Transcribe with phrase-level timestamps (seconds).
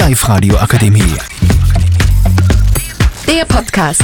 [0.00, 1.14] Live Radio Akademie.
[3.28, 4.02] Der Podcast.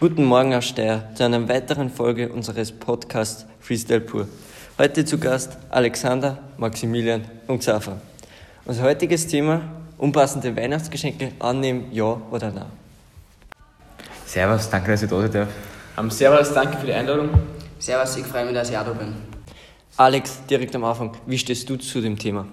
[0.00, 4.26] Guten Morgen aus Steyr zu einer weiteren Folge unseres Podcasts Freestyle Pur.
[4.78, 7.98] Heute zu Gast Alexander, Maximilian und Xaver.
[8.64, 9.60] Unser heutiges Thema:
[9.98, 12.72] unpassende Weihnachtsgeschenke annehmen, ja oder nein.
[14.24, 15.48] Servus, danke, dass ich da sein darf.
[15.98, 17.28] Um, servus, danke für die Einladung.
[17.78, 19.33] Servus, ich freue mich, dass ich auch da bin.
[19.96, 22.48] Alex, direkt am Anfang, wie stehst du zu dem Thema?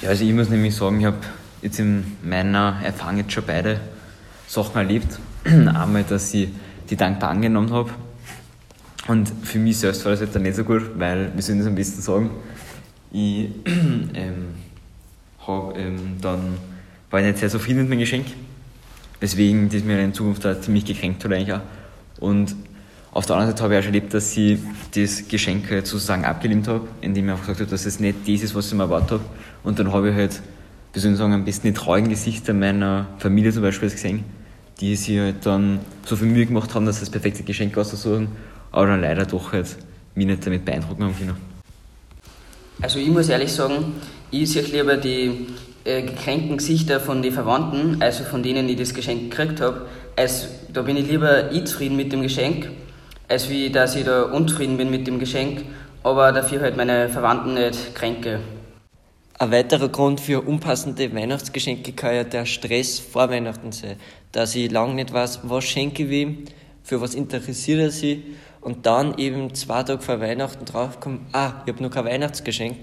[0.00, 1.18] Ja, also ich muss nämlich sagen, ich habe
[1.62, 3.80] jetzt in meiner Erfahrung jetzt schon beide
[4.46, 5.18] Sachen erlebt.
[5.44, 6.48] Einmal, dass ich
[6.88, 7.90] die dankbar angenommen habe.
[9.08, 11.74] Und für mich selbst war das jetzt nicht so gut, weil, wir sollen das am
[11.74, 12.30] besten sagen,
[13.10, 13.48] ich
[14.14, 14.54] ähm,
[15.44, 16.56] hab, ähm, dann
[17.10, 18.26] war ich nicht sehr zufrieden mit meinem Geschenk.
[19.18, 21.62] Weswegen das mir in Zukunft auch ziemlich gekränkt hat eigentlich auch.
[22.20, 22.54] Und
[23.16, 24.58] auf der anderen Seite habe ich auch erlebt, dass ich
[24.94, 28.42] das Geschenk halt sozusagen abgelehnt habe, indem ich einfach gesagt habe, dass es nicht das
[28.42, 29.24] ist, was ich mir erwartet habe.
[29.64, 30.42] Und dann habe ich halt,
[30.92, 34.24] wie soll ich sagen, ein bisschen die traurigen Gesichter meiner Familie zum Beispiel gesehen,
[34.80, 38.28] die sich halt dann so viel Mühe gemacht haben, dass das perfekte Geschenk auszusuchen,
[38.70, 39.76] aber dann leider doch halt
[40.14, 41.36] mich nicht damit beeindrucken haben können.
[42.82, 43.94] Also ich muss ehrlich sagen,
[44.30, 45.46] ich sehe lieber die
[45.84, 49.86] äh, gekränkten Gesichter von den Verwandten, also von denen ich das Geschenk gekriegt habe,
[50.16, 52.68] als da bin ich lieber ich zufrieden mit dem Geschenk,
[53.28, 55.64] als wie dass ich da unzufrieden bin mit dem Geschenk,
[56.02, 58.40] aber dafür halt meine Verwandten nicht kränke.
[59.38, 63.96] Ein weiterer Grund für unpassende Weihnachtsgeschenke kann ja der Stress vor Weihnachten sein.
[64.32, 66.44] Dass ich lange nicht weiß, was schenke ich wem,
[66.82, 68.20] für was interessiert er sich
[68.62, 72.78] und dann eben zwei Tage vor Weihnachten draufkommen, ah, ich habe noch kein Weihnachtsgeschenk.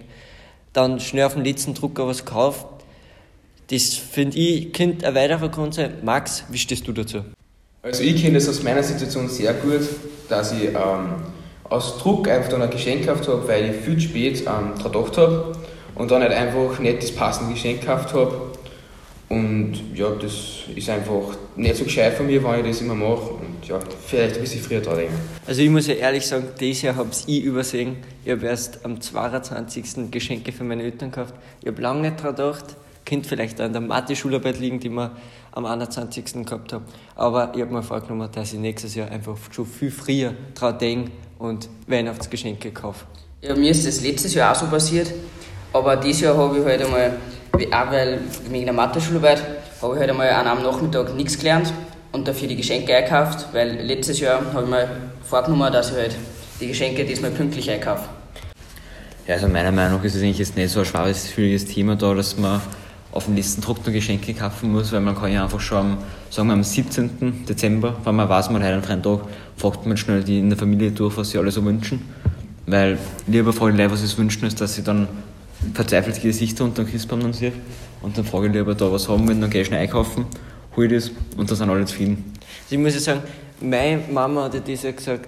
[0.74, 2.68] Dann schnell auf den letzten Drucker was kauft.
[3.72, 5.94] Das finde ich, könnte ein weiterer Grund sein.
[6.04, 7.24] Max, wie stehst du dazu?
[7.82, 9.82] Also ich kenne das aus meiner Situation sehr gut,
[10.30, 11.16] dass ich ähm,
[11.64, 14.46] aus Druck einfach dann ein Geschenk gekauft habe, weil ich viel zu spät ähm,
[14.78, 15.54] daran gedacht habe
[15.96, 18.54] und dann halt einfach nicht das passende Geschenk gekauft habe.
[19.30, 20.34] Und ja, das
[20.76, 23.32] ist einfach nicht so gescheit von mir, wenn ich das immer mache.
[23.32, 25.16] Und ja, vielleicht ein bisschen früher dran denken.
[25.48, 27.98] Also ich muss ja ehrlich sagen, dieses Jahr habe ich übersehen.
[28.24, 30.12] Ich habe erst am 22.
[30.12, 31.34] Geschenke für meine Eltern gekauft.
[31.62, 32.76] Ich habe lange nicht daran gedacht.
[33.06, 35.12] Könnte vielleicht an der Mathe-Schularbeit liegen, die wir
[35.52, 36.46] am 21.
[36.46, 36.86] gehabt haben.
[37.16, 41.12] Aber ich habe mir vorgenommen, dass ich nächstes Jahr einfach schon viel früher daran denke
[41.40, 43.06] und Weihnachtsgeschenke kaufe.
[43.42, 45.12] Ja, mir ist das letztes Jahr auch so passiert,
[45.74, 47.18] aber dieses Jahr habe ich halt einmal,
[47.54, 49.44] auch weil wegen der Mathe-Schularbeit,
[49.82, 51.74] habe ich halt einmal an einem Nachmittag nichts gelernt
[52.14, 54.88] und dafür die Geschenke einkauft, weil letztes Jahr habe ich mir
[55.24, 56.16] vorgenommen, dass ich halt
[56.62, 58.08] die Geschenke diesmal pünktlich einkaufe.
[59.28, 62.14] Ja, also meiner Meinung nach ist es eigentlich jetzt nicht so ein schwieriges Thema da,
[62.14, 62.62] dass man
[63.14, 65.98] auf den nächsten Druck noch Geschenke kaufen muss, weil man kann ja einfach schon am,
[66.30, 67.46] sagen wir am 17.
[67.48, 69.22] Dezember, wenn man weiß, man hat einen freien Tag,
[69.56, 72.02] fragt man schnell die in der Familie durch, was sie alle so wünschen.
[72.66, 72.98] Weil
[73.28, 75.08] lieber frage ich Leute, was sie wünschen, als dass sie dann
[75.74, 77.54] verzweifelt Gesichter unter dem Christbaum dann sehe.
[78.02, 80.26] Und dann frage ich lieber da was haben wollen, dann gehe ich schnell einkaufen,
[80.76, 82.34] hole das und dann sind alle zufrieden.
[82.64, 83.22] Also ich muss ja sagen,
[83.62, 85.28] meine Mama hat ja ja gesagt,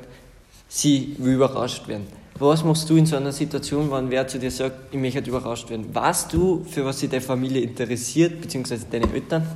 [0.68, 2.08] sie will überrascht werden.
[2.38, 5.70] Was machst du in so einer Situation, wenn wer zu dir sagt, ich möchte überrascht
[5.70, 5.96] werden?
[5.96, 9.48] Weißt du, für was sich deine Familie interessiert, beziehungsweise deine Eltern?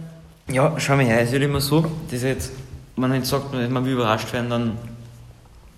[0.49, 2.53] Ja, schau mal her, es halt immer so, dass jetzt,
[2.95, 4.77] man halt sagt, man will überrascht werden, dann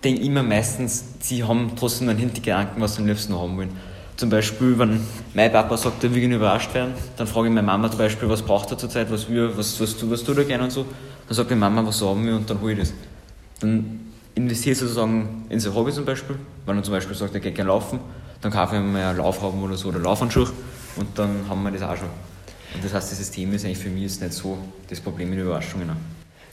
[0.03, 3.71] denke ich immer meistens, sie haben trotzdem einen Hintergedanken, was sie am liebsten haben wollen.
[4.15, 5.01] Zum Beispiel, wenn
[5.33, 8.29] mein Papa sagt, er will gerne überrascht werden, dann frage ich meine Mama zum Beispiel,
[8.29, 10.85] was braucht er zurzeit, was, will, was, was, was, was tut er gerne und so.
[11.27, 12.93] Dann sagt die Mama, was haben will und dann hole ich das.
[13.59, 14.10] Dann
[14.43, 16.35] investiere sozusagen in sein Hobby zum Beispiel.
[16.65, 17.99] Wenn er zum Beispiel sagt, er geht gerne laufen,
[18.41, 20.49] dann kaufe ich ihm mal einen Laufhaben oder so oder Laufhandschuhe
[20.95, 22.09] und dann haben wir das auch schon.
[22.73, 24.57] Und das heißt, dieses Thema ist eigentlich für mich jetzt nicht so
[24.89, 25.89] das Problem mit Überraschungen.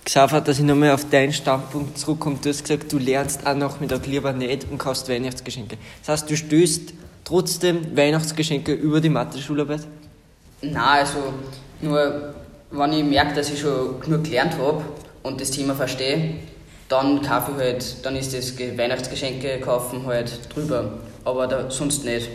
[0.05, 2.39] Xaver, dass ich nochmal auf deinen Standpunkt zurückkomme.
[2.43, 5.77] Du hast gesagt, du lernst am Nachmittag lieber nicht und kaufst Weihnachtsgeschenke.
[6.01, 6.95] Das heißt, du stößt
[7.25, 9.83] trotzdem Weihnachtsgeschenke über die Mathe-Schularbeit?
[10.63, 11.19] Nein, also
[11.83, 12.35] nur
[12.71, 14.83] wenn ich merke, dass ich schon genug gelernt habe
[15.23, 16.37] und das Thema verstehe,
[16.89, 20.93] dann kaufe ich halt, dann ist das Weihnachtsgeschenke kaufen halt drüber,
[21.25, 22.29] aber da, sonst nicht.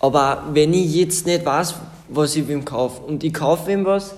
[0.00, 1.74] Aber wenn ich jetzt nicht weiß,
[2.08, 4.14] was ich ihm kaufe und ich kaufe ihm was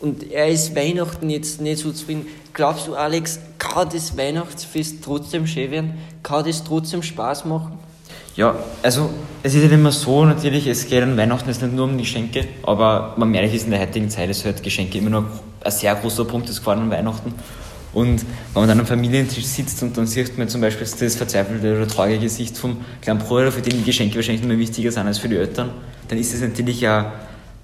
[0.00, 5.46] und er ist Weihnachten jetzt nicht so zufrieden, glaubst du, Alex, kann das Weihnachtsfest trotzdem
[5.46, 5.98] schön werden?
[6.22, 7.78] Kann das trotzdem Spaß machen?
[8.34, 9.10] Ja, also
[9.42, 12.04] es ist halt immer so, natürlich, es geht an Weihnachten jetzt nicht nur um die
[12.04, 15.24] Geschenke, aber man merkt ist in der heutigen Zeit, ist halt Geschenke immer noch
[15.64, 17.34] ein sehr großer Punkt ist geworden an Weihnachten.
[17.92, 18.20] Und
[18.52, 21.88] wenn man dann am Familientisch sitzt und dann sieht man zum Beispiel das verzweifelte oder
[21.88, 25.28] traurige Gesicht vom kleinen Bruder, für den die Geschenke wahrscheinlich mehr wichtiger sind als für
[25.28, 25.70] die Eltern,
[26.08, 27.12] dann ist es natürlich ja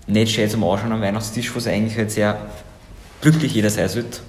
[0.06, 2.38] nicht schön zum Ausschauen am Weihnachtstisch, wo es eigentlich halt sehr
[3.20, 4.20] glücklich jeder sein sollte.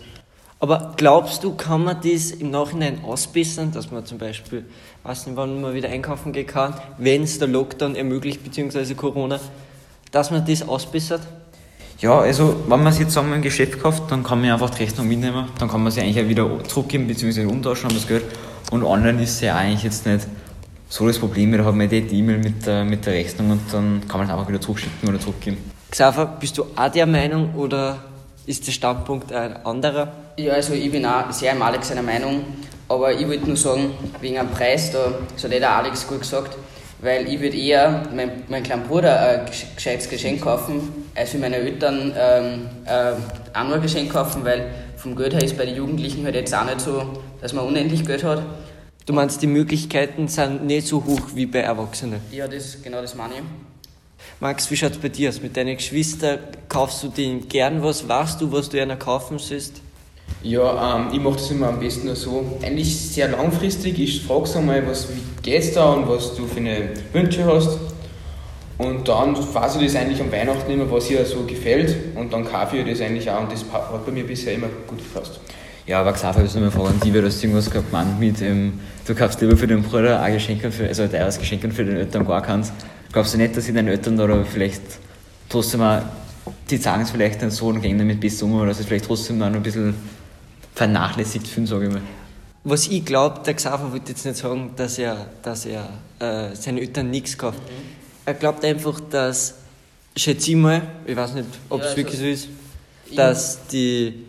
[0.59, 4.65] Aber glaubst du, kann man das im Nachhinein ausbessern, dass man zum Beispiel,
[5.03, 9.39] weiß nicht, wann man wieder einkaufen gehen kann, wenn es der Lockdown ermöglicht, beziehungsweise Corona,
[10.11, 11.21] dass man das ausbessert?
[11.99, 14.83] Ja, also wenn man es jetzt einmal im Geschäft kauft, dann kann man einfach die
[14.83, 17.45] Rechnung mitnehmen, dann kann man sie eigentlich auch wieder zurückgeben bzw.
[17.45, 18.25] umtauschen, das Geld.
[18.71, 20.27] Und online ist ja eigentlich jetzt nicht
[20.89, 24.01] so das Problem, da hat man die E-Mail mit der, mit der Rechnung und dann
[24.07, 25.57] kann man es einfach wieder zurückschicken oder zurückgeben.
[25.89, 27.97] Xaver, bist du auch der Meinung oder
[28.45, 30.11] ist der Standpunkt ein anderer?
[30.37, 32.41] Ja, also ich bin auch sehr im Alex seiner Meinung,
[32.89, 36.19] aber ich würde nur sagen, wegen am Preis, da das hat eh der Alex gut
[36.19, 36.57] gesagt,
[36.99, 39.45] weil ich würde eher meinem mein kleinen Bruder ein
[39.75, 43.13] gescheites Geschenk kaufen, für meine Eltern ähm, äh,
[43.57, 44.67] auch nur ein Geschenk kaufen, weil
[44.97, 47.03] vom Geld her ist bei den Jugendlichen halt jetzt auch nicht so,
[47.41, 48.43] dass man unendlich Geld hat.
[49.05, 52.19] Du meinst, die Möglichkeiten sind nicht so hoch wie bei Erwachsenen?
[52.31, 53.41] Ja, das, genau das meine ich.
[54.39, 55.41] Max, wie schaut es bei dir aus?
[55.41, 58.07] Mit deinen Geschwistern kaufst du denen gern was?
[58.09, 59.81] Weißt du, was du einer kaufen sollst?
[60.43, 62.57] Ja, ähm, ich mache das immer am besten nur so.
[62.61, 63.97] Eigentlich sehr langfristig.
[63.99, 67.77] Ich frage einmal, was, wie geht's da und was du für eine Wünsche hast.
[68.77, 71.95] Und dann weiß ich das eigentlich am Weihnachten immer, was ihr so gefällt.
[72.15, 74.99] Und dann kaufe ich das eigentlich auch und das hat bei mir bisher immer gut
[74.99, 75.39] gepasst.
[75.87, 78.79] Ja, aber Xaver, ich noch mal fragen, die, weil du hast irgendwas gemeint mit, ähm,
[79.05, 81.97] du kaufst lieber für den Bruder ein Geschenk, für, also ein Geschenk und für den
[81.97, 82.73] Eltern gar keins.
[83.11, 84.81] Glaubst du nicht, dass ich deinen Eltern oder vielleicht
[85.47, 86.01] trotzdem auch,
[86.69, 89.37] die sagen es vielleicht den Sohn gehen damit bis um, oder dass es vielleicht trotzdem
[89.37, 89.93] noch ein bisschen
[90.73, 92.01] vernachlässigt fühlen, sage ich mal.
[92.63, 95.87] Was ich glaube, der Xaver wird jetzt nicht sagen, dass er, dass er
[96.19, 97.59] äh, seinen Eltern nichts kauft.
[97.59, 98.04] Mhm.
[98.25, 99.55] Er glaubt einfach, dass,
[100.15, 102.47] schätze ich mal, ich weiß nicht, ob es ja, also wirklich so ist,
[103.15, 104.25] dass die,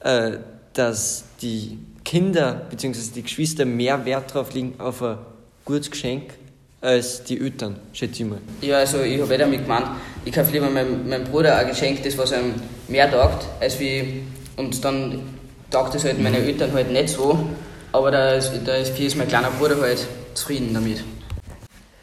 [0.00, 0.38] äh,
[0.72, 2.98] dass die Kinder bzw.
[3.14, 5.18] die Geschwister mehr Wert drauf legen auf ein
[5.64, 6.34] gutes Geschenk
[6.80, 8.38] als die Eltern, schätze ich mal.
[8.62, 9.86] Ja, also ich habe eh damit gemeint,
[10.24, 12.54] ich kaufe lieber meinem, meinem Bruder ein Geschenk, das was einem
[12.88, 14.22] mehr taugt, als wie,
[14.56, 15.22] und dann
[15.70, 17.48] taugt es halt meine Eltern halt nicht so,
[17.92, 21.02] aber da ist, da ist, ist mein kleiner Bruder halt zufrieden damit.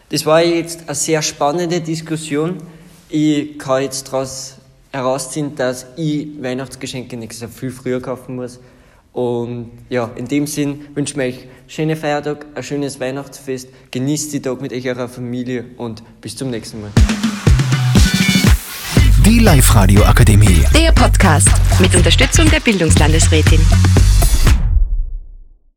[0.10, 2.58] Das war jetzt eine sehr spannende Diskussion.
[3.10, 4.56] Ich kann jetzt daraus
[4.94, 8.60] herausziehen, dass ich Weihnachtsgeschenke nächstes Jahr viel früher kaufen muss.
[9.12, 14.32] Und ja, in dem Sinn wünsche ich euch einen schönen Feiertag, ein schönes Weihnachtsfest, genießt
[14.32, 16.92] die Tag mit eurer Familie und bis zum nächsten Mal.
[19.26, 20.64] Die Live-Radio Akademie.
[20.74, 21.50] Der Podcast
[21.82, 23.60] mit Unterstützung der Bildungslandesrätin.